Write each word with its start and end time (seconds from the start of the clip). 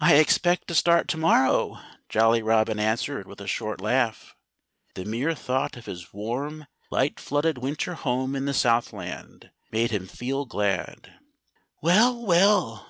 "I 0.00 0.14
expect 0.14 0.68
to 0.68 0.74
start 0.74 1.06
to 1.08 1.18
morrow," 1.18 1.76
Jolly 2.08 2.42
Robin 2.42 2.78
answered 2.80 3.26
with 3.26 3.42
a 3.42 3.46
short 3.46 3.78
laugh. 3.78 4.34
The 4.94 5.04
mere 5.04 5.34
thought 5.34 5.76
of 5.76 5.84
his 5.84 6.14
warm, 6.14 6.64
light 6.90 7.20
flooded 7.20 7.58
winter 7.58 7.92
home 7.92 8.34
in 8.34 8.46
the 8.46 8.54
Southland 8.54 9.50
made 9.70 9.90
him 9.90 10.06
feel 10.06 10.46
glad. 10.46 11.12
"Well, 11.82 12.24
well!" 12.24 12.78